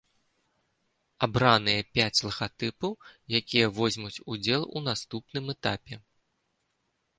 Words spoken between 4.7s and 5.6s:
у наступным